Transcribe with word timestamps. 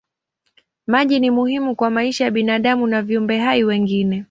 Maji 0.87 1.19
ni 1.19 1.31
muhimu 1.31 1.75
kwa 1.75 1.89
maisha 1.89 2.23
ya 2.25 2.31
binadamu 2.31 2.87
na 2.87 3.01
viumbe 3.01 3.37
hai 3.39 3.63
wengine. 3.63 4.19